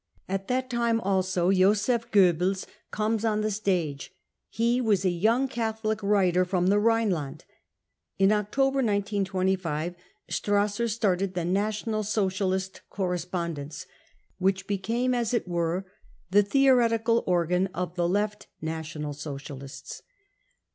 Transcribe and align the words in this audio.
At 0.27 0.47
that 0.47 0.67
time 0.67 0.99
also 0.99 1.51
Josef 1.51 2.09
Goebbels 2.09 2.65
comes 2.89 3.23
* 3.25 3.25
on 3.25 3.41
the 3.41 3.51
stage; 3.51 4.11
he 4.49 4.81
was 4.81 5.05
a 5.05 5.11
young 5.11 5.47
Catholic 5.47 6.01
writer 6.01 6.43
from 6.43 6.69
the 6.69 6.79
Rhineland. 6.79 7.45
In 8.17 8.31
October 8.31 8.77
1925 8.77 9.93
Strasser 10.27 10.89
started 10.89 11.35
the 11.35 11.45
National 11.45 12.01
Socialist 12.01 12.81
Correspondence, 12.89 13.85
which 14.39 14.65
became 14.65 15.13
as 15.13 15.35
it 15.35 15.47
were 15.47 15.85
the" 16.31 16.41
theoretical" 16.41 17.23
organ 17.27 17.67
of 17.67 17.93
the" 17.93 18.09
left 18.09 18.47
99 18.59 18.75
National 18.79 19.13
Socialists. 19.13 20.01